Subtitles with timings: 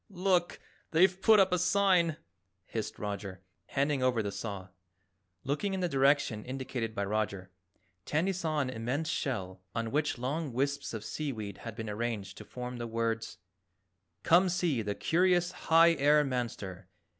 [0.09, 0.59] "Look,
[0.89, 2.17] they've put up a sign,"
[2.65, 4.69] hissed Roger, handing over the saw.
[5.43, 7.51] Looking in the direction indicated by Roger,
[8.05, 12.35] Tandy saw an immense shell on which long wisps of sea weed had been arranged
[12.39, 13.37] to form the words:
[14.23, 16.87] COME SEE THE CURIOUS HIGH AIR MANSTER.